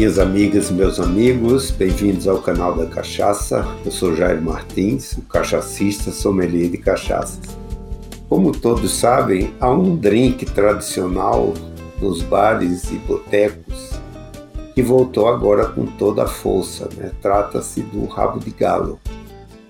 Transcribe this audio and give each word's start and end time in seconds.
Minhas 0.00 0.18
amigas 0.18 0.70
e 0.70 0.72
meus 0.72 0.98
amigos, 0.98 1.70
bem-vindos 1.70 2.26
ao 2.26 2.40
canal 2.40 2.74
da 2.74 2.86
Cachaça. 2.86 3.66
Eu 3.84 3.92
sou 3.92 4.16
Jair 4.16 4.40
Martins, 4.40 5.12
o 5.12 5.20
cachacista 5.20 6.10
sommelier 6.10 6.70
de 6.70 6.78
cachaças. 6.78 7.58
Como 8.26 8.50
todos 8.50 8.92
sabem, 8.94 9.52
há 9.60 9.70
um 9.70 9.94
drink 9.94 10.46
tradicional 10.46 11.52
nos 12.00 12.22
bares 12.22 12.90
e 12.90 12.94
botecos 12.94 13.90
que 14.74 14.82
voltou 14.82 15.28
agora 15.28 15.66
com 15.66 15.84
toda 15.84 16.22
a 16.22 16.26
força. 16.26 16.88
Né? 16.96 17.10
Trata-se 17.20 17.82
do 17.82 18.06
rabo 18.06 18.40
de 18.40 18.52
galo, 18.52 18.98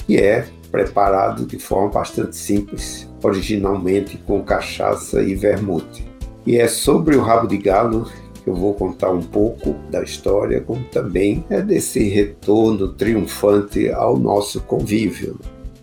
que 0.07 0.17
é 0.17 0.47
preparado 0.71 1.45
de 1.45 1.59
forma 1.59 1.89
bastante 1.89 2.37
simples, 2.37 3.11
originalmente 3.21 4.17
com 4.17 4.45
cachaça 4.45 5.25
e 5.25 5.35
vermute. 5.35 6.09
E 6.47 6.57
é 6.57 6.69
sobre 6.69 7.17
o 7.17 7.21
rabo 7.21 7.49
de 7.49 7.59
galo 7.59 8.07
eu 8.51 8.55
vou 8.55 8.75
contar 8.75 9.11
um 9.11 9.23
pouco 9.23 9.75
da 9.91 10.03
história, 10.03 10.61
como 10.61 10.83
também 10.85 11.45
é 11.49 11.63
desse 11.63 12.03
retorno 12.09 12.89
triunfante 12.89 13.89
ao 13.91 14.19
nosso 14.19 14.61
convívio. 14.63 15.39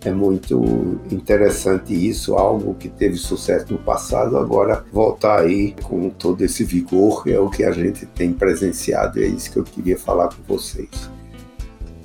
É 0.06 0.12
muito 0.12 1.00
interessante 1.12 1.94
isso, 1.94 2.36
algo 2.36 2.76
que 2.76 2.88
teve 2.88 3.16
sucesso 3.16 3.74
no 3.74 3.80
passado, 3.80 4.38
agora 4.38 4.86
voltar 4.92 5.42
aí 5.42 5.74
com 5.84 6.10
todo 6.10 6.42
esse 6.44 6.64
vigor 6.64 7.24
é 7.26 7.40
o 7.40 7.50
que 7.50 7.64
a 7.64 7.72
gente 7.72 8.06
tem 8.06 8.32
presenciado, 8.32 9.20
é 9.20 9.26
isso 9.26 9.52
que 9.52 9.58
eu 9.58 9.64
queria 9.64 9.98
falar 9.98 10.30
com 10.30 10.44
vocês. 10.48 11.17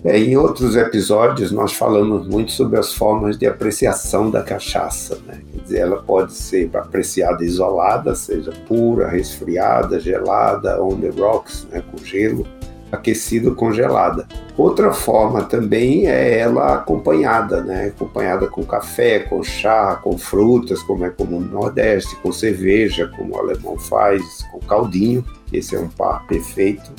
É, 0.05 0.19
em 0.19 0.37
outros 0.37 0.75
episódios, 0.75 1.53
nós 1.53 1.75
falamos 1.75 2.27
muito 2.27 2.51
sobre 2.51 2.77
as 2.77 2.93
formas 2.93 3.39
de 3.39 3.47
apreciação 3.47 4.31
da 4.31 4.43
cachaça. 4.43 5.17
Né? 5.25 5.41
Quer 5.53 5.63
dizer, 5.63 5.79
ela 5.79 6.03
pode 6.03 6.33
ser 6.33 6.69
apreciada 6.75 7.45
isolada, 7.45 8.13
seja 8.17 8.53
pura, 8.67 9.07
resfriada, 9.09 10.01
gelada, 10.01 10.83
on 10.83 10.97
the 10.97 11.11
rocks, 11.11 11.69
né? 11.71 11.85
com 11.89 12.05
gelo, 12.05 12.45
aquecida 12.91 13.51
ou 13.51 13.55
congelada. 13.55 14.27
Outra 14.59 14.93
forma 14.93 15.45
também 15.45 16.09
é 16.09 16.37
ela 16.37 16.75
acompanhada, 16.75 17.63
né? 17.63 17.93
acompanhada 17.97 18.49
com 18.49 18.65
café, 18.65 19.21
com 19.21 19.41
chá, 19.45 20.01
com 20.03 20.19
frutas, 20.19 20.83
como 20.83 21.05
é 21.05 21.11
comum 21.11 21.39
no 21.39 21.61
Nordeste, 21.61 22.17
com 22.17 22.33
cerveja, 22.33 23.07
como 23.17 23.37
o 23.37 23.39
alemão 23.39 23.79
faz, 23.79 24.21
com 24.51 24.59
caldinho, 24.59 25.25
esse 25.53 25.77
é 25.77 25.79
um 25.79 25.89
par 25.89 26.27
perfeito 26.27 26.91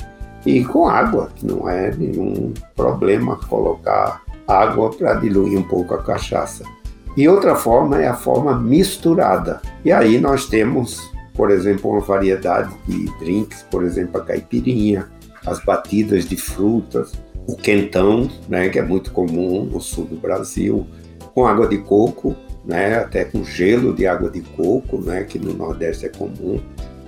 e 0.44 0.64
com 0.64 0.86
água, 0.86 1.30
que 1.34 1.46
não 1.46 1.68
é 1.68 1.94
nenhum 1.94 2.52
problema 2.76 3.36
colocar 3.48 4.22
água 4.46 4.90
para 4.90 5.14
diluir 5.14 5.58
um 5.58 5.62
pouco 5.62 5.94
a 5.94 6.02
cachaça. 6.02 6.64
E 7.16 7.28
outra 7.28 7.54
forma 7.54 8.02
é 8.02 8.08
a 8.08 8.14
forma 8.14 8.58
misturada. 8.58 9.60
E 9.84 9.92
aí 9.92 10.18
nós 10.18 10.46
temos, 10.46 11.00
por 11.34 11.50
exemplo, 11.50 11.90
uma 11.90 12.00
variedade 12.00 12.74
de 12.86 13.04
drinks, 13.18 13.64
por 13.70 13.84
exemplo, 13.84 14.20
a 14.20 14.24
caipirinha, 14.24 15.08
as 15.46 15.60
batidas 15.64 16.24
de 16.24 16.36
frutas, 16.36 17.12
o 17.46 17.56
quentão, 17.56 18.28
né, 18.48 18.68
que 18.68 18.78
é 18.78 18.82
muito 18.82 19.12
comum 19.12 19.64
no 19.64 19.80
sul 19.80 20.06
do 20.06 20.16
Brasil, 20.16 20.86
com 21.34 21.46
água 21.46 21.68
de 21.68 21.78
coco, 21.78 22.34
né, 22.64 22.96
até 22.96 23.24
com 23.24 23.44
gelo 23.44 23.94
de 23.94 24.06
água 24.06 24.30
de 24.30 24.40
coco, 24.40 25.00
né, 25.00 25.24
que 25.24 25.38
no 25.38 25.52
Nordeste 25.52 26.06
é 26.06 26.08
comum, 26.08 26.60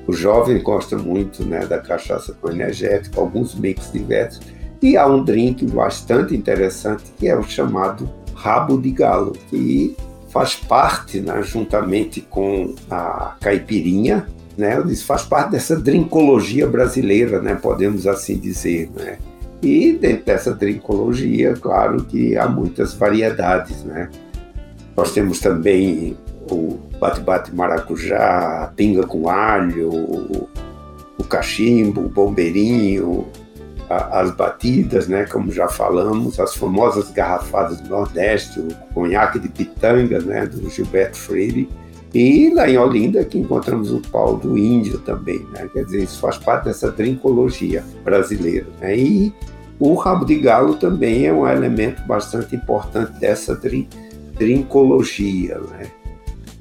o 0.07 0.13
jovem 0.13 0.63
gosta 0.63 0.97
muito 0.97 1.45
né, 1.45 1.67
da 1.67 1.79
cachaça 1.79 2.35
com 2.41 2.51
energético, 2.51 3.21
alguns 3.21 3.55
mix 3.55 3.91
diversos. 3.93 4.41
E 4.81 4.97
há 4.97 5.07
um 5.07 5.25
drink 5.25 5.65
bastante 5.67 6.35
interessante 6.37 7.05
que 7.19 7.29
é 7.29 7.37
o 7.37 7.43
chamado 7.43 8.09
rabo 8.35 8.81
de 8.81 8.91
galo, 8.91 9.33
que 9.51 9.97
faz 10.29 10.55
parte, 10.55 11.21
né, 11.21 11.43
juntamente 11.43 12.21
com 12.21 12.75
a 12.91 13.37
caipirinha, 13.41 14.27
né, 14.57 14.83
faz 15.05 15.23
parte 15.23 15.53
dessa 15.53 15.77
drinkologia 15.77 16.67
brasileira, 16.67 17.41
né, 17.41 17.55
podemos 17.55 18.07
assim 18.07 18.39
dizer. 18.39 18.91
Né? 18.95 19.19
E 19.63 19.93
dentro 19.93 20.27
dessa 20.27 20.55
drinkologia, 20.55 21.55
claro 21.55 22.05
que 22.05 22.37
há 22.37 22.47
muitas 22.47 22.95
variedades. 22.95 23.83
Né? 23.85 24.11
Nós 24.97 25.13
temos 25.13 25.41
também 25.41 26.17
o 26.51 26.79
bate-bate 26.99 27.55
maracujá, 27.55 28.65
a 28.65 28.67
pinga 28.69 29.07
com 29.07 29.29
alho, 29.29 29.91
o, 29.91 30.49
o 31.19 31.25
cachimbo, 31.25 32.03
o 32.03 32.09
bombeirinho, 32.09 33.27
a, 33.89 34.21
as 34.21 34.31
batidas, 34.31 35.09
né, 35.09 35.25
como 35.25 35.51
já 35.51 35.69
falamos, 35.69 36.39
as 36.41 36.55
famosas 36.55 37.11
garrafadas 37.11 37.81
do 37.81 37.89
Nordeste, 37.89 38.61
o 38.61 38.69
conhaque 38.95 39.39
de 39.39 39.49
pitanga, 39.49 40.21
né, 40.21 40.47
do 40.47 40.69
Gilberto 40.69 41.17
Freire, 41.17 41.69
e 42.15 42.51
lá 42.55 42.69
em 42.69 42.79
Olinda 42.79 43.25
que 43.25 43.39
encontramos 43.39 43.93
o 43.93 44.01
pau 44.01 44.37
do 44.37 44.57
índio 44.57 44.99
também, 45.01 45.41
né, 45.53 45.69
quer 45.73 45.85
dizer, 45.85 46.05
isso 46.05 46.21
faz 46.21 46.39
parte 46.39 46.65
dessa 46.65 46.91
drinkologia 46.91 47.85
brasileira. 48.05 48.67
Né, 48.81 48.97
e 48.97 49.35
o 49.79 49.95
rabo 49.95 50.25
de 50.25 50.37
galo 50.37 50.75
também 50.77 51.27
é 51.27 51.33
um 51.33 51.47
elemento 51.47 52.03
bastante 52.07 52.57
importante 52.57 53.13
dessa 53.21 53.59
drinkologia, 54.39 55.59
né. 55.71 55.91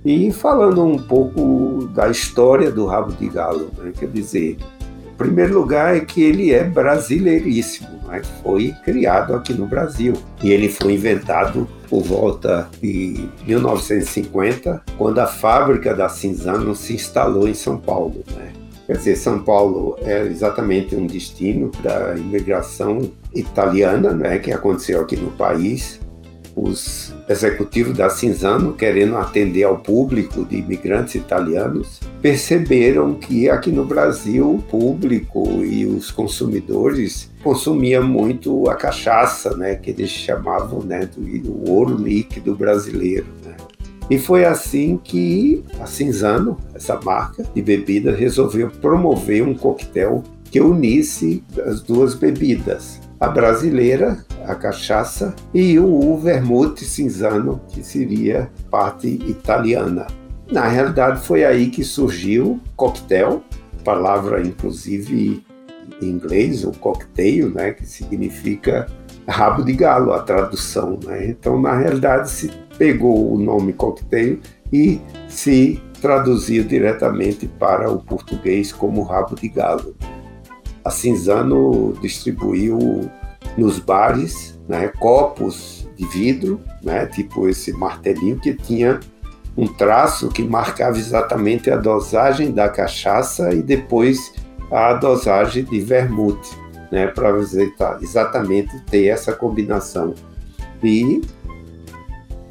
E 0.06 0.32
falando 0.32 0.84
um 0.84 1.00
pouco 1.00 1.90
da 1.92 2.08
história 2.10 2.70
do 2.70 2.86
rabo 2.86 3.12
de 3.14 3.28
galo, 3.28 3.72
né? 3.76 3.92
quer 3.98 4.08
dizer, 4.08 4.56
em 5.04 5.18
primeiro 5.18 5.58
lugar 5.60 5.98
é 5.98 6.00
que 6.02 6.22
ele 6.22 6.54
é 6.54 6.64
brasileiríssimo, 6.64 7.90
né? 8.08 8.22
foi 8.44 8.72
criado 8.84 9.34
aqui 9.34 9.52
no 9.52 9.66
Brasil 9.66 10.14
e 10.44 10.52
ele 10.52 10.70
foi 10.70 10.94
inventado 10.94 11.68
por 11.90 12.04
volta 12.04 12.70
de 12.80 13.28
1950, 13.48 14.84
quando 14.96 15.18
a 15.18 15.26
fábrica 15.26 15.96
da 15.96 16.08
Cinzano 16.08 16.76
se 16.76 16.94
instalou 16.94 17.48
em 17.48 17.56
São 17.56 17.80
Paulo. 17.80 18.24
Né? 18.36 18.54
Quer 18.86 18.98
dizer, 18.98 19.16
São 19.16 19.40
Paulo 19.40 19.98
é 20.04 20.22
exatamente 20.22 20.96
um 20.96 21.08
destino 21.08 21.72
da 21.82 22.16
imigração 22.16 23.10
italiana, 23.34 24.12
né, 24.12 24.38
que 24.38 24.52
aconteceu 24.52 25.02
aqui 25.02 25.16
no 25.16 25.32
país, 25.32 26.00
os 26.56 27.14
executivos 27.28 27.98
da 27.98 28.10
Cinzano, 28.10 28.74
querendo 28.74 29.18
atender 29.18 29.64
ao 29.64 29.78
público 29.78 30.46
de 30.46 30.58
imigrantes 30.58 31.16
italianos, 31.16 32.00
perceberam 32.22 33.16
que 33.16 33.50
aqui 33.50 33.72
no 33.72 33.86
Brasil 33.86 34.56
o 34.56 34.62
público 34.62 35.64
e 35.64 35.86
os 35.86 36.12
consumidores 36.12 37.30
consumiam 37.44 38.04
muito 38.04 38.70
a 38.70 38.76
cachaça, 38.76 39.56
né, 39.58 39.76
que 39.76 39.92
eles 39.92 40.10
chamavam 40.10 40.82
né, 40.82 41.06
do, 41.06 41.22
do 41.40 41.70
ouro 41.70 41.96
líquido 41.96 42.56
brasileiro. 42.56 43.28
Né. 43.44 43.56
E 44.10 44.20
foi 44.20 44.46
assim 44.46 45.00
que 45.04 45.64
a 45.80 45.86
Cinzano, 45.86 46.58
essa 46.74 47.00
marca 47.02 47.44
de 47.54 47.62
bebida, 47.62 48.16
resolveu 48.16 48.70
promover 48.70 49.44
um 49.44 49.54
coquetel 49.54 50.24
que 50.52 50.62
unisse 50.62 51.44
as 51.66 51.82
duas 51.82 52.14
bebidas, 52.14 53.02
a 53.20 53.28
brasileira, 53.28 54.24
a 54.46 54.56
cachaça, 54.56 55.36
e 55.54 55.80
o 55.80 56.18
vermute 56.18 56.86
cinzano, 56.86 57.62
que 57.70 57.84
seria 57.84 58.50
parte 58.70 59.08
italiana. 59.08 60.08
Na 60.52 60.68
realidade, 60.68 61.22
foi 61.22 61.44
aí 61.44 61.70
que 61.70 61.84
surgiu 61.84 62.60
coquetel, 62.76 63.42
palavra 63.84 64.42
inclusive 64.42 65.44
em 66.02 66.06
inglês, 66.06 66.64
o 66.64 66.72
cocktail, 66.72 67.50
né, 67.50 67.72
que 67.72 67.86
significa 67.86 68.88
rabo 69.28 69.64
de 69.64 69.74
galo, 69.74 70.14
a 70.14 70.20
tradução. 70.20 71.00
Né? 71.04 71.30
Então, 71.30 71.60
na 71.60 71.76
realidade, 71.76 72.30
se 72.30 72.52
pegou 72.78 73.34
o 73.34 73.40
nome 73.40 73.74
cocktail 73.74 74.40
e 74.72 75.00
se 75.28 75.82
traduziu 76.02 76.64
diretamente 76.64 77.48
para 77.48 77.90
o 77.90 78.00
português 78.00 78.72
como 78.72 79.02
rabo 79.02 79.36
de 79.36 79.48
galo 79.48 79.96
a 80.86 80.92
Cinzano 80.92 81.94
distribuiu 82.00 83.10
nos 83.58 83.80
bares 83.80 84.60
né, 84.70 84.88
copos 85.00 85.90
de 85.98 86.06
vidro, 86.06 86.62
né, 86.84 87.08
tipo 87.08 87.50
esse 87.50 87.74
martelinho 87.74 88.40
que 88.40 88.54
tinha 88.54 89.00
um 89.58 89.66
traço 89.66 90.30
que 90.30 90.44
marcava 90.44 90.98
exatamente 90.98 91.72
a 91.72 91.78
dosagem 91.78 92.52
da 92.52 92.70
cachaça 92.70 93.52
e 93.54 93.64
depois 93.64 94.34
a 94.72 94.94
dosagem 94.94 95.64
de 95.64 95.80
vermute, 95.80 96.56
né, 96.92 97.08
para 97.08 97.32
exatamente 98.02 98.80
ter 98.86 99.08
essa 99.08 99.34
combinação. 99.34 100.14
E 100.84 101.22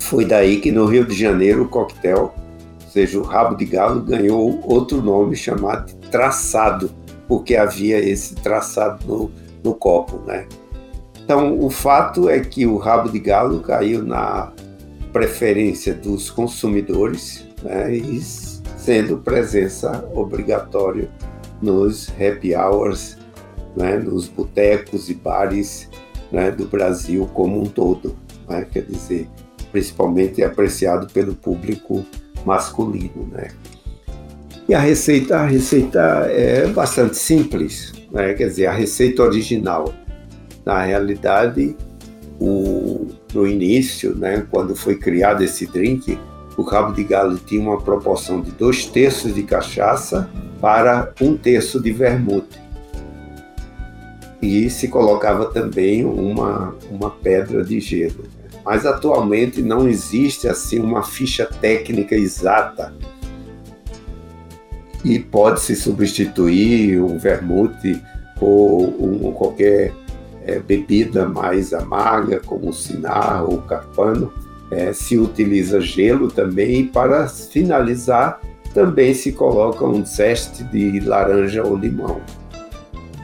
foi 0.01 0.25
daí 0.25 0.61
que 0.61 0.73
no 0.73 0.87
Rio 0.87 1.05
de 1.05 1.15
Janeiro 1.15 1.65
o 1.65 1.69
coquetel, 1.69 2.35
ou 2.83 2.91
seja, 2.91 3.19
o 3.19 3.23
rabo 3.23 3.55
de 3.55 3.65
galo, 3.67 4.01
ganhou 4.01 4.61
outro 4.65 5.01
nome 5.03 5.37
chamado 5.37 5.95
traçado 6.11 6.91
porque 7.29 7.57
havia 7.57 7.99
esse 7.99 8.35
traçado 8.37 9.07
no, 9.07 9.31
no 9.63 9.75
copo, 9.75 10.19
né? 10.27 10.47
Então, 11.25 11.59
o 11.59 11.71
fato 11.71 12.29
é 12.29 12.39
que 12.41 12.67
o 12.67 12.77
rabo 12.77 13.09
de 13.09 13.19
galo 13.19 13.61
caiu 13.61 14.03
na 14.03 14.53
preferência 15.11 15.95
dos 15.95 16.29
consumidores, 16.29 17.47
né, 17.63 17.95
e 17.95 18.21
sendo 18.21 19.19
presença 19.19 20.07
obrigatória 20.13 21.09
nos 21.63 22.11
happy 22.11 22.55
hours, 22.55 23.17
né, 23.75 23.97
nos 23.97 24.29
botecos 24.29 25.09
e 25.09 25.15
bares 25.15 25.89
né, 26.31 26.51
do 26.51 26.67
Brasil 26.67 27.27
como 27.33 27.63
um 27.63 27.67
todo. 27.67 28.15
Né, 28.47 28.67
quer 28.71 28.83
dizer, 28.83 29.29
principalmente 29.73 30.43
apreciado 30.43 31.07
pelo 31.07 31.35
público 31.35 32.05
masculino. 32.45 33.27
Né. 33.33 33.49
E 34.67 34.75
a 34.75 34.81
receita, 34.81 35.37
a 35.37 35.47
receita 35.47 36.01
é 36.31 36.67
bastante 36.69 37.19
simples. 37.19 37.93
né? 38.11 38.33
quer 38.33 38.49
dizer, 38.49 38.67
a 38.67 38.73
receita 38.73 39.23
original. 39.23 39.93
Na 40.65 40.83
realidade, 40.83 41.77
o, 42.41 43.09
no 43.35 43.47
início, 43.47 44.15
né, 44.17 44.47
quando 44.51 44.75
foi 44.75 44.97
criado 44.97 45.45
esse 45.45 45.67
drink, 45.67 46.19
o 46.57 46.63
rabo 46.63 46.95
de 46.95 47.05
galo 47.05 47.37
tinha 47.37 47.61
uma 47.61 47.79
proporção 47.79 48.41
de 48.41 48.51
dois 48.53 48.87
terços 48.87 49.35
de 49.35 49.43
cachaça 49.43 50.31
para 50.63 51.13
um 51.21 51.37
terço 51.37 51.79
de 51.79 51.93
vermute. 51.93 52.59
E 54.41 54.71
se 54.71 54.89
colocava 54.89 55.47
também 55.47 56.07
uma, 56.07 56.75
uma 56.91 57.11
pedra 57.11 57.63
de 57.63 57.81
gelo. 57.81 58.25
Mas 58.65 58.87
atualmente 58.87 59.61
não 59.61 59.87
existe 59.87 60.49
assim 60.49 60.79
uma 60.79 61.03
ficha 61.03 61.45
técnica 61.45 62.15
exata 62.15 62.95
e 65.05 65.19
pode 65.19 65.61
se 65.61 65.77
substituir 65.77 67.01
um 67.01 67.19
vermute 67.19 68.03
por 68.39 68.95
um, 68.99 69.33
qualquer 69.33 69.93
é, 70.47 70.59
bebida 70.59 71.29
mais 71.29 71.73
amarga, 71.75 72.41
como 72.41 72.71
o 72.71 72.73
cinar 72.73 73.45
ou 73.45 73.57
o 73.57 73.63
carpano. 73.63 74.33
É, 74.71 74.93
se 74.93 75.19
utiliza 75.19 75.81
gelo 75.81 76.29
também 76.29 76.81
e 76.81 76.85
para 76.85 77.29
finalizar 77.29 78.41
também 78.73 79.15
se 79.15 79.31
coloca 79.31 79.85
um 79.85 80.05
zeste 80.05 80.65
de 80.65 80.99
laranja 81.01 81.63
ou 81.63 81.77
limão. 81.77 82.21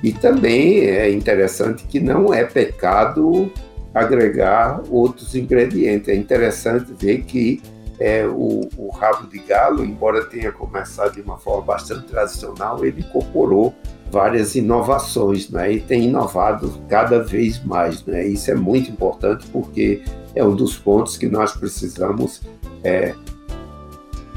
E 0.02 0.12
também 0.12 0.84
é 0.84 1.10
interessante 1.10 1.84
que 1.88 1.98
não 1.98 2.32
é 2.32 2.44
pecado 2.44 3.50
agregar 3.92 4.80
outros 4.88 5.34
ingredientes. 5.34 6.08
É 6.08 6.14
interessante 6.14 6.92
ver 6.98 7.22
que 7.22 7.60
é, 8.00 8.26
o, 8.26 8.62
o, 8.78 8.90
rabo 8.90 9.26
de 9.26 9.38
galo, 9.38 9.84
embora 9.84 10.24
tenha 10.24 10.50
começado 10.50 11.12
de 11.12 11.20
uma 11.20 11.36
forma 11.36 11.62
bastante 11.62 12.06
tradicional, 12.06 12.82
ele 12.82 13.02
incorporou 13.02 13.74
várias 14.10 14.54
inovações, 14.54 15.50
né? 15.50 15.74
E 15.74 15.80
tem 15.80 16.04
inovado 16.04 16.72
cada 16.88 17.22
vez 17.22 17.62
mais, 17.62 18.02
né? 18.06 18.26
Isso 18.26 18.50
é 18.50 18.54
muito 18.54 18.90
importante 18.90 19.46
porque 19.52 20.02
é 20.34 20.42
um 20.42 20.56
dos 20.56 20.78
pontos 20.78 21.18
que 21.18 21.28
nós 21.28 21.52
precisamos 21.52 22.40
é, 22.82 23.14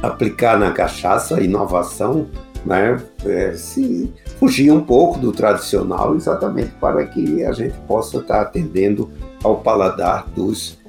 aplicar 0.01 0.59
na 0.59 0.74
cachaça, 0.74 1.42
inovação, 1.42 2.27
né? 2.66 3.01
É, 3.25 3.54
se 3.54 4.13
fugir 4.39 4.71
um 4.71 4.81
pouco 4.81 5.18
do 5.18 5.31
tradicional, 5.31 6.16
exatamente 6.16 6.71
para 6.81 7.06
que 7.06 7.45
a 7.45 7.54
gente 7.54 7.77
possa 7.88 8.18
estar 8.18 8.42
atendendo 8.42 9.09
ao 9.42 9.62
paladar 9.62 10.27
dos 10.36 10.82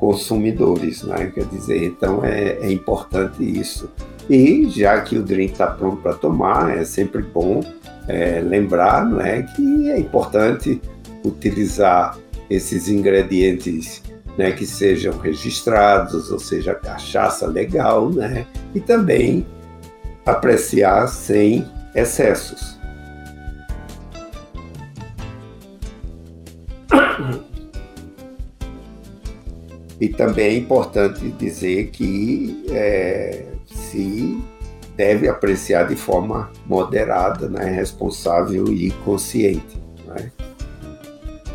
consumidores, 0.00 1.02
né? 1.02 1.30
Quer 1.32 1.44
dizer, 1.44 1.84
então 1.84 2.24
é, 2.24 2.58
é 2.62 2.72
importante 2.72 3.44
isso. 3.44 3.88
E 4.28 4.68
já 4.70 5.00
que 5.02 5.18
o 5.18 5.22
drink 5.22 5.52
está 5.52 5.66
pronto 5.66 5.98
para 5.98 6.14
tomar, 6.14 6.76
é 6.76 6.84
sempre 6.84 7.22
bom 7.22 7.60
é, 8.08 8.40
lembrar, 8.40 9.04
não 9.04 9.20
é, 9.20 9.42
que 9.42 9.90
é 9.90 9.98
importante 9.98 10.80
utilizar 11.24 12.16
esses 12.48 12.88
ingredientes 12.88 14.02
né, 14.38 14.52
que 14.52 14.64
sejam 14.64 15.18
registrados, 15.18 16.30
ou 16.30 16.38
seja, 16.38 16.74
cachaça 16.74 17.46
legal, 17.46 18.08
né, 18.08 18.46
e 18.74 18.80
também 18.80 19.46
apreciar 20.24 21.06
sem 21.08 21.66
excessos. 21.94 22.79
E 30.00 30.08
também 30.08 30.46
é 30.46 30.56
importante 30.56 31.28
dizer 31.38 31.90
que 31.90 32.64
é, 32.70 33.44
se 33.66 34.40
deve 34.96 35.28
apreciar 35.28 35.86
de 35.88 35.96
forma 35.96 36.50
moderada, 36.66 37.48
né, 37.48 37.64
responsável 37.70 38.68
e 38.68 38.90
consciente. 39.04 39.78
Né? 40.06 40.30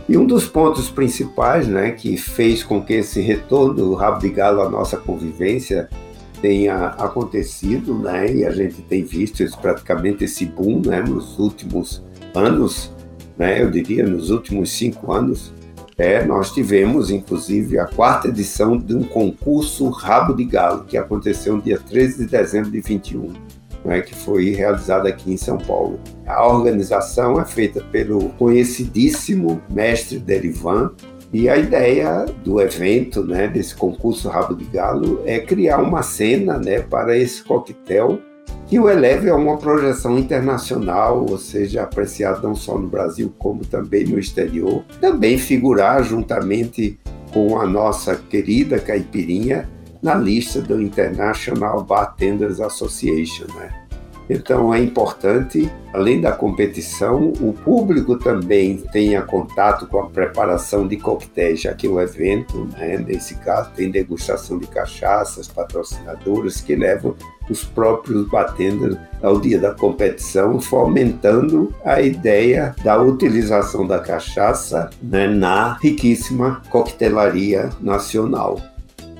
E 0.08 0.18
um 0.18 0.26
dos 0.26 0.48
pontos 0.48 0.90
principais 0.90 1.68
né, 1.68 1.92
que 1.92 2.16
fez 2.18 2.64
com 2.64 2.82
que 2.82 2.94
esse 2.94 3.20
retorno 3.22 3.74
do 3.74 3.94
rabo 3.96 4.20
de 4.20 4.30
galo 4.30 4.62
à 4.62 4.70
nossa 4.70 4.98
convivência 4.98 5.90
tenha 6.42 6.88
acontecido, 6.90 7.98
né, 7.98 8.32
e 8.32 8.46
a 8.46 8.52
gente 8.52 8.82
tem 8.84 9.04
visto 9.04 9.42
esse, 9.42 9.58
praticamente 9.58 10.24
esse 10.26 10.46
boom 10.46 10.82
né, 10.86 11.02
nos 11.02 11.40
últimos 11.40 12.04
anos, 12.36 12.92
né, 13.36 13.62
eu 13.62 13.72
diria 13.72 14.06
nos 14.06 14.30
últimos 14.30 14.72
cinco 14.72 15.12
anos, 15.12 15.52
é, 15.98 16.26
nós 16.26 16.52
tivemos, 16.52 17.10
inclusive, 17.10 17.80
a 17.80 17.86
quarta 17.86 18.28
edição 18.28 18.78
de 18.78 18.94
um 18.94 19.04
concurso 19.04 19.90
Rabo 19.90 20.34
de 20.34 20.44
Galo, 20.44 20.84
que 20.84 20.98
aconteceu 20.98 21.56
no 21.56 21.62
dia 21.62 21.80
13 21.80 22.26
de 22.26 22.32
dezembro 22.32 22.70
de 22.70 22.82
21, 22.82 23.32
né, 23.86 24.02
que 24.02 24.14
foi 24.14 24.50
realizado 24.50 25.08
aqui 25.08 25.32
em 25.32 25.38
São 25.38 25.58
Paulo. 25.58 26.00
A 26.26 26.46
organização 26.46 27.40
é 27.40 27.46
feita 27.46 27.82
pelo 27.92 28.30
conhecidíssimo 28.30 29.62
mestre 29.70 30.20
Derivan, 30.20 30.92
e 31.32 31.50
a 31.50 31.58
ideia 31.58 32.26
do 32.44 32.62
evento, 32.62 33.24
né, 33.24 33.48
desse 33.48 33.76
concurso 33.76 34.28
Rabo 34.28 34.56
de 34.56 34.66
Galo, 34.66 35.22
é 35.26 35.40
criar 35.40 35.82
uma 35.82 36.04
cena 36.04 36.58
né, 36.58 36.82
para 36.82 37.18
esse 37.18 37.42
coquetel 37.44 38.20
que 38.68 38.80
o 38.80 38.90
eleve 38.90 39.30
a 39.30 39.36
uma 39.36 39.58
projeção 39.58 40.18
internacional, 40.18 41.26
ou 41.30 41.38
seja, 41.38 41.84
apreciado 41.84 42.48
não 42.48 42.56
só 42.56 42.78
no 42.78 42.88
Brasil 42.88 43.34
como 43.38 43.64
também 43.66 44.06
no 44.06 44.18
exterior. 44.18 44.84
Também 45.00 45.38
figurar 45.38 46.04
juntamente 46.04 47.00
com 47.32 47.60
a 47.60 47.68
nossa 47.68 48.16
querida 48.16 48.80
caipirinha 48.80 49.70
na 50.02 50.16
lista 50.16 50.62
do 50.62 50.82
International 50.82 51.84
Bartenders 51.84 52.60
Association, 52.60 53.46
né? 53.56 53.85
Então 54.30 54.74
é 54.74 54.80
importante, 54.80 55.72
além 55.94 56.20
da 56.20 56.32
competição, 56.32 57.32
o 57.40 57.54
público 57.54 58.18
também 58.18 58.78
tenha 58.92 59.22
contato 59.22 59.88
com 59.88 60.00
a 60.00 60.10
preparação 60.10 60.88
de 60.88 60.98
coquetéis, 60.98 61.62
já 61.62 61.74
que 61.74 61.88
o 61.88 62.02
evento, 62.02 62.68
né, 62.78 62.98
nesse 62.98 63.36
caso, 63.36 63.72
tem 63.76 63.92
degustação 63.92 64.58
de 64.58 64.68
cachaças, 64.68 65.48
patrocinadoras 65.48 66.60
que 66.62 66.76
levam 66.76 67.16
os 67.50 67.64
próprios 67.64 68.28
batenders 68.28 68.98
ao 69.22 69.40
dia 69.40 69.60
da 69.60 69.74
competição, 69.74 70.60
fomentando 70.60 71.74
a 71.84 72.02
ideia 72.02 72.76
da 72.84 73.00
utilização 73.00 73.86
da 73.86 74.00
cachaça 74.00 74.90
né, 75.02 75.28
na 75.28 75.78
riquíssima 75.78 76.62
coquetelaria 76.70 77.70
nacional. 77.80 78.60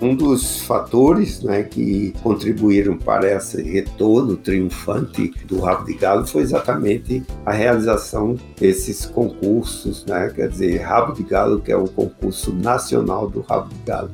Um 0.02 0.14
dos 0.14 0.62
fatores 0.62 1.42
né, 1.42 1.64
que 1.64 2.14
contribuíram 2.22 2.98
para 2.98 3.32
esse 3.32 3.62
retorno 3.62 4.36
triunfante 4.36 5.34
do 5.46 5.60
Rabo 5.62 5.86
de 5.86 5.94
Galo 5.94 6.28
foi 6.28 6.42
exatamente 6.42 7.24
a 7.46 7.54
realização 7.54 8.36
desses 8.60 9.06
concursos, 9.06 10.06
né, 10.06 10.30
quer 10.36 10.50
dizer, 10.50 10.82
Rabo 10.82 11.14
de 11.14 11.24
Galo, 11.24 11.62
que 11.62 11.72
é 11.72 11.78
o 11.78 11.88
concurso 11.88 12.54
nacional 12.54 13.30
do 13.30 13.40
Rabo 13.42 13.70
de 13.70 13.80
Galo. 13.86 14.12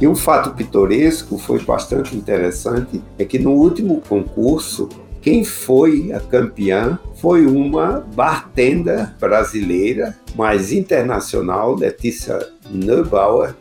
E 0.00 0.08
um 0.08 0.16
fato 0.16 0.50
pitoresco 0.50 1.38
foi 1.38 1.62
bastante 1.62 2.16
interessante 2.16 3.00
é 3.16 3.24
que 3.24 3.38
no 3.38 3.52
último 3.52 4.00
concurso 4.08 4.88
quem 5.22 5.44
foi 5.44 6.12
a 6.12 6.20
campeã 6.20 6.98
foi 7.14 7.46
uma 7.46 8.04
bartender 8.14 9.14
brasileira, 9.18 10.14
mas 10.34 10.72
internacional, 10.72 11.74
Letícia 11.76 12.38
Neubauer, 12.68 13.54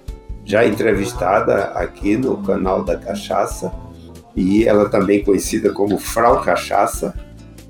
já 0.46 0.66
entrevistada 0.66 1.66
aqui 1.76 2.18
no 2.18 2.38
canal 2.44 2.84
da 2.84 2.98
Cachaça, 2.98 3.72
e 4.36 4.66
ela 4.68 4.90
também 4.90 5.24
conhecida 5.24 5.72
como 5.72 5.98
Frau 5.98 6.42
Cachaça. 6.42 7.14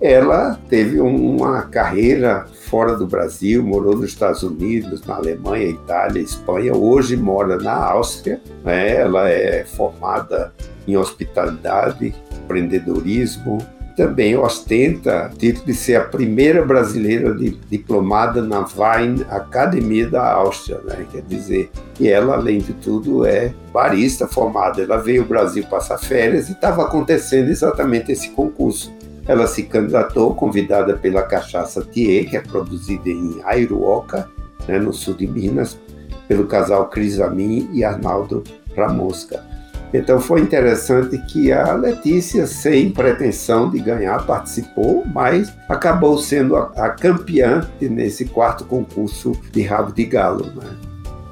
Ela 0.02 0.60
teve 0.70 1.00
uma 1.00 1.64
carreira 1.64 2.46
fora 2.68 2.98
do 2.98 3.06
Brasil, 3.06 3.64
morou 3.64 3.96
nos 3.96 4.10
Estados 4.10 4.44
Unidos, 4.44 5.06
na 5.06 5.16
Alemanha, 5.16 5.68
Itália, 5.68 6.22
Espanha, 6.22 6.76
hoje 6.76 7.16
mora 7.16 7.58
na 7.58 7.74
Áustria. 7.74 8.42
Né? 8.64 8.96
Ela 8.96 9.30
é 9.30 9.64
formada 9.64 10.54
em 10.88 10.98
hospitalidade, 10.98 12.14
empreendedorismo, 12.44 13.60
também 13.96 14.36
ostenta 14.38 15.30
o 15.32 15.38
título 15.38 15.66
de 15.66 15.74
ser 15.74 15.96
a 15.96 16.04
primeira 16.04 16.66
brasileira 16.66 17.34
de, 17.36 17.52
diplomada 17.70 18.42
na 18.42 18.60
Wine 18.60 19.26
Academia 19.30 20.10
da 20.10 20.34
Áustria, 20.34 20.80
né? 20.84 21.06
quer 21.12 21.22
dizer, 21.24 21.70
e 22.00 22.08
ela, 22.08 22.36
além 22.36 22.60
de 22.60 22.74
tudo, 22.74 23.26
é 23.26 23.54
barista 23.72 24.28
formada. 24.28 24.82
Ela 24.82 24.98
veio 24.98 25.22
ao 25.22 25.28
Brasil 25.28 25.64
passar 25.70 25.98
férias 25.98 26.50
e 26.50 26.54
estava 26.54 26.84
acontecendo 26.84 27.50
exatamente 27.50 28.12
esse 28.12 28.30
concurso. 28.30 28.94
Ela 29.26 29.48
se 29.48 29.64
candidatou, 29.64 30.36
convidada 30.36 30.98
pela 30.98 31.24
Cachaça 31.24 31.82
Thier, 31.82 32.30
que 32.30 32.36
é 32.36 32.42
produzida 32.42 33.10
em 33.10 33.40
Airuoca, 33.46 34.30
né, 34.68 34.80
no 34.80 34.92
sul 34.92 35.14
de 35.14 35.28
Minas, 35.28 35.80
pelo 36.28 36.46
casal 36.46 36.90
Cris 36.90 37.20
Amin 37.20 37.70
e 37.72 37.84
Arnaldo 37.84 38.44
Ramosca. 38.76 39.53
Então 39.94 40.20
foi 40.20 40.42
interessante 40.42 41.18
que 41.20 41.52
a 41.52 41.74
Letícia, 41.74 42.48
sem 42.48 42.90
pretensão 42.90 43.70
de 43.70 43.80
ganhar, 43.80 44.26
participou, 44.26 45.04
mas 45.14 45.54
acabou 45.70 46.18
sendo 46.18 46.56
a, 46.56 46.72
a 46.76 46.90
campeã 46.90 47.68
nesse 47.80 48.26
quarto 48.26 48.66
concurso 48.66 49.34
de 49.52 49.62
rabo 49.62 49.94
de 49.94 50.04
galo. 50.06 50.46
Né? 50.56 50.76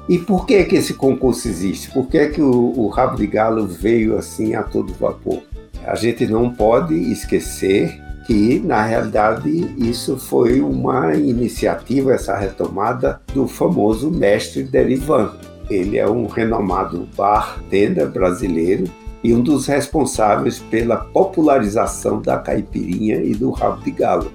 E 0.08 0.18
por 0.18 0.46
que 0.46 0.62
que 0.64 0.76
esse 0.76 0.94
concurso 0.94 1.48
existe? 1.48 1.90
Por 1.90 2.06
que 2.06 2.28
que 2.28 2.42
o, 2.42 2.72
o 2.76 2.88
rabo 2.88 3.16
de 3.16 3.26
galo 3.26 3.66
veio 3.66 4.16
assim 4.16 4.54
a 4.54 4.62
todo 4.62 4.94
vapor? 4.94 5.42
A 5.84 5.96
gente 5.96 6.26
não 6.26 6.48
pode 6.50 6.94
esquecer 6.94 8.00
que 8.26 8.60
na 8.60 8.82
realidade 8.82 9.50
isso 9.76 10.16
foi 10.16 10.60
uma 10.60 11.14
iniciativa, 11.14 12.12
essa 12.12 12.36
retomada 12.36 13.20
do 13.34 13.48
famoso 13.48 14.10
mestre 14.10 14.62
Derivan. 14.62 15.32
Ele 15.70 15.98
é 15.98 16.08
um 16.08 16.26
renomado 16.26 17.08
bartender 17.16 18.08
brasileiro 18.08 18.84
e 19.22 19.32
um 19.32 19.40
dos 19.40 19.66
responsáveis 19.66 20.58
pela 20.58 20.96
popularização 20.96 22.20
da 22.20 22.38
caipirinha 22.38 23.22
e 23.22 23.34
do 23.34 23.50
rabo 23.50 23.82
de 23.82 23.90
galo. 23.90 24.32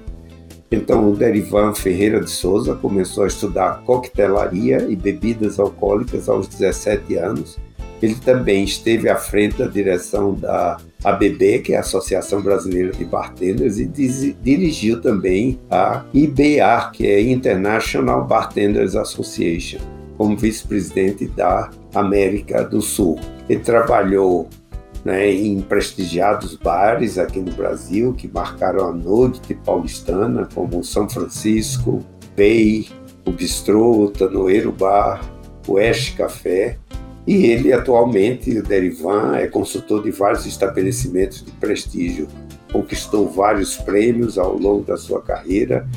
Então, 0.71 1.09
o 1.09 1.15
Derivan 1.15 1.73
Ferreira 1.73 2.19
de 2.19 2.29
Souza 2.29 2.75
começou 2.75 3.23
a 3.23 3.27
estudar 3.27 3.83
coquetelaria 3.85 4.85
e 4.89 4.95
bebidas 4.95 5.59
alcoólicas 5.59 6.27
aos 6.27 6.47
17 6.47 7.15
anos. 7.15 7.57
Ele 8.01 8.15
também 8.15 8.63
esteve 8.63 9.09
à 9.09 9.15
frente 9.15 9.57
da 9.57 9.65
direção 9.65 10.33
da 10.33 10.77
ABB, 11.03 11.59
que 11.59 11.73
é 11.73 11.77
a 11.77 11.79
Associação 11.79 12.41
Brasileira 12.41 12.91
de 12.91 13.05
Bartenders, 13.05 13.79
e 13.79 13.85
dirigiu 13.85 15.01
também 15.01 15.59
a 15.71 16.03
IBA, 16.13 16.91
que 16.93 17.07
é 17.07 17.21
International 17.21 18.25
Bartenders 18.25 18.95
Association, 18.95 19.79
como 20.17 20.35
vice-presidente 20.35 21.27
da 21.27 21.69
América 21.93 22.63
do 22.63 22.81
Sul. 22.81 23.19
Ele 23.47 23.61
trabalhou 23.61 24.49
né, 25.05 25.31
em 25.31 25.61
prestigiados 25.61 26.55
bares 26.55 27.17
aqui 27.17 27.39
no 27.39 27.51
Brasil 27.51 28.13
que 28.13 28.27
marcaram 28.27 28.89
a 28.89 28.91
noite 28.91 29.53
paulistana, 29.53 30.47
como 30.53 30.83
São 30.83 31.09
Francisco, 31.09 32.03
Bay, 32.35 32.89
o 33.25 33.31
Bistrô, 33.31 34.05
o 34.05 34.09
Tanoeiro 34.09 34.71
Bar, 34.71 35.21
o 35.67 35.73
Oeste 35.73 36.13
Café. 36.13 36.77
E 37.25 37.45
ele 37.45 37.73
atualmente, 37.73 38.57
o 38.57 38.63
Derivan, 38.63 39.35
é 39.35 39.47
consultor 39.47 40.01
de 40.01 40.11
vários 40.11 40.45
estabelecimentos 40.45 41.43
de 41.43 41.51
prestígio. 41.51 42.27
Conquistou 42.71 43.29
vários 43.29 43.75
prêmios 43.75 44.37
ao 44.37 44.57
longo 44.57 44.83
da 44.83 44.97
sua 44.97 45.21
carreira. 45.21 45.87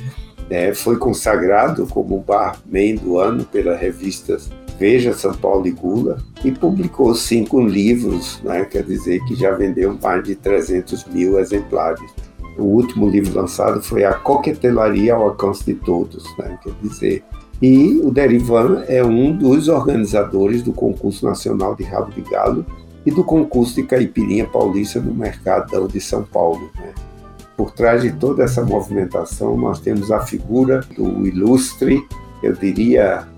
Né, 0.51 0.75
foi 0.75 0.99
consagrado 0.99 1.87
como 1.87 2.19
barman 2.19 2.97
do 2.97 3.19
ano 3.19 3.45
pela 3.45 3.77
revista 3.77 4.37
Veja 4.81 5.13
São 5.13 5.35
Paulo 5.35 5.67
e 5.67 5.71
Gula 5.71 6.19
e 6.43 6.51
publicou 6.51 7.15
cinco 7.15 7.61
livros, 7.61 8.41
né, 8.43 8.65
quer 8.65 8.83
dizer 8.83 9.23
que 9.27 9.37
já 9.37 9.53
vendeu 9.53 9.97
mais 10.03 10.25
de 10.25 10.35
300 10.35 11.05
mil 11.05 11.39
exemplares. 11.39 12.11
O 12.59 12.65
último 12.65 13.09
livro 13.09 13.39
lançado 13.39 13.83
foi 13.83 14.05
A 14.05 14.15
Coquetelaria 14.15 15.15
ao 15.15 15.23
Alcance 15.23 15.65
de 15.65 15.75
Todos, 15.75 16.25
né, 16.39 16.59
quer 16.63 16.73
dizer. 16.83 17.23
E 17.61 18.01
o 18.03 18.11
Derivan 18.11 18.83
é 18.89 19.05
um 19.05 19.37
dos 19.37 19.69
organizadores 19.69 20.63
do 20.63 20.73
Concurso 20.73 21.27
Nacional 21.27 21.77
de 21.77 21.85
Rabo 21.85 22.11
de 22.11 22.23
Galo 22.23 22.65
e 23.05 23.11
do 23.11 23.23
concurso 23.23 23.75
de 23.75 23.83
caipirinha 23.83 24.47
paulista 24.47 24.99
no 24.99 25.15
Mercadão 25.15 25.87
de 25.87 26.01
São 26.01 26.23
Paulo. 26.23 26.71
Né? 26.77 26.93
Por 27.61 27.73
trás 27.73 28.01
de 28.01 28.11
toda 28.11 28.43
essa 28.43 28.65
movimentação, 28.65 29.55
nós 29.55 29.81
temos 29.81 30.11
a 30.11 30.21
figura 30.21 30.81
do 30.97 31.27
ilustre, 31.27 32.03
eu 32.43 32.55
diria, 32.55 33.29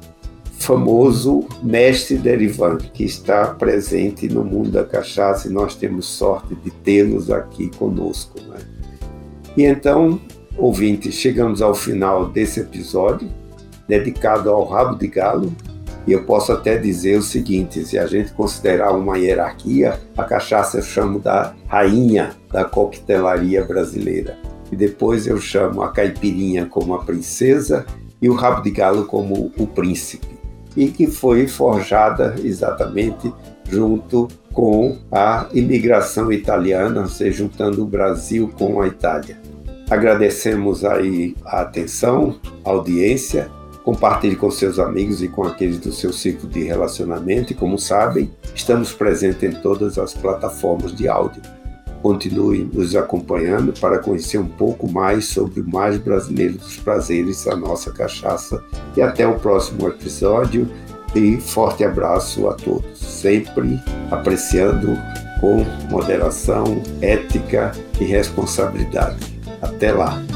famoso 0.61 1.45
mestre 1.61 2.19
Derivan, 2.19 2.79
que 2.79 3.03
está 3.03 3.49
presente 3.49 4.29
no 4.29 4.45
mundo 4.45 4.71
da 4.71 4.85
cachaça 4.85 5.49
e 5.49 5.51
nós 5.51 5.75
temos 5.75 6.07
sorte 6.07 6.55
de 6.55 6.71
tê-los 6.71 7.33
aqui 7.33 7.69
conosco. 7.77 8.41
Né? 8.43 8.61
E 9.57 9.65
então, 9.65 10.21
ouvintes, 10.57 11.17
chegamos 11.17 11.61
ao 11.61 11.75
final 11.75 12.29
desse 12.29 12.61
episódio 12.61 13.29
dedicado 13.89 14.49
ao 14.51 14.65
rabo 14.65 14.95
de 14.95 15.09
galo. 15.09 15.53
E 16.07 16.13
eu 16.13 16.25
posso 16.25 16.53
até 16.53 16.77
dizer 16.77 17.19
o 17.19 17.23
seguinte: 17.23 17.85
se 17.85 17.99
a 17.99 18.07
gente 18.07 18.33
considerar 18.33 18.93
uma 18.93 19.19
hierarquia, 19.19 20.01
a 20.17 20.25
cachaça 20.25 20.79
eu 20.79 20.83
chamo 20.83 21.19
da 21.19 21.55
rainha 21.69 22.31
da 22.51 22.65
coquetelaria 22.65 23.65
brasileira. 23.65 24.37
E 24.71 24.77
depois 24.77 25.27
eu 25.27 25.39
chamo 25.39 25.83
a 25.83 25.93
caipirinha 25.93 26.67
como 26.67 26.95
a 26.95 27.05
princesa 27.05 27.85
e 28.21 28.29
o 28.29 28.35
rabo 28.35 28.63
de 28.63 28.71
galo 28.71 29.05
como 29.05 29.53
o 29.59 29.67
príncipe 29.67 30.43
e 30.77 30.89
que 30.89 31.07
foi 31.07 31.47
forjada 31.47 32.35
exatamente 32.43 33.33
junto 33.69 34.29
com 34.53 34.99
a 35.11 35.49
imigração 35.53 36.31
italiana, 36.31 37.07
se 37.07 37.31
juntando 37.31 37.83
o 37.83 37.87
Brasil 37.87 38.51
com 38.59 38.81
a 38.81 38.87
Itália. 38.87 39.41
Agradecemos 39.89 40.85
aí 40.85 41.35
a 41.45 41.63
atenção, 41.63 42.39
a 42.65 42.71
audiência, 42.71 43.51
compartilhe 43.85 44.37
com 44.37 44.51
seus 44.51 44.79
amigos 44.79 45.23
e 45.23 45.29
com 45.29 45.45
aqueles 45.45 45.79
do 45.79 45.93
seu 45.93 46.13
ciclo 46.13 46.49
de 46.49 46.63
relacionamento 46.63 47.53
e 47.53 47.57
como 47.57 47.79
sabem, 47.79 48.31
estamos 48.55 48.93
presentes 48.93 49.43
em 49.43 49.53
todas 49.61 49.99
as 49.99 50.15
plataformas 50.15 50.95
de 50.95 51.09
áudio 51.09 51.43
Continue 52.03 52.69
nos 52.73 52.97
acompanhando 52.97 53.73
para 53.81 54.01
conhecer 54.01 54.39
um 54.39 54.49
pouco 54.49 54.91
mais 54.91 55.27
sobre 55.27 55.61
o 55.61 55.69
mais 55.69 55.97
brasileiro 55.97 56.59
dos 56.59 56.77
prazeres, 56.77 57.47
a 57.47 57.55
nossa 57.55 57.93
cachaça. 57.93 58.63
E 58.97 59.01
até 59.01 59.27
o 59.27 59.39
próximo 59.39 59.87
episódio. 59.87 60.69
E 61.15 61.37
forte 61.37 61.85
abraço 61.85 62.49
a 62.49 62.55
todos. 62.55 62.99
Sempre 62.99 63.79
apreciando 64.11 64.99
com 65.41 65.65
moderação, 65.91 66.83
ética 67.01 67.71
e 68.01 68.05
responsabilidade. 68.05 69.41
Até 69.61 69.93
lá! 69.93 70.32